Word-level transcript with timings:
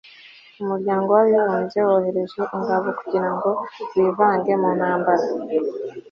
umuryango 0.61 1.07
w'abibumbye 1.15 1.79
wohereje 1.87 2.39
ingabo 2.55 2.87
kugira 2.99 3.29
ngo 3.35 3.49
zivange 3.91 4.51
mu 4.61 4.69
ntambara 4.77 5.25